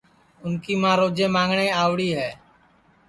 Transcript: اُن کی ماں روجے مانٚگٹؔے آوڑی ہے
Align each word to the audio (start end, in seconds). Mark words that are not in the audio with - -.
اُن 0.43 0.53
کی 0.63 0.73
ماں 0.81 0.95
روجے 0.99 1.27
مانٚگٹؔے 1.33 1.67
آوڑی 1.81 2.09
ہے 2.17 2.29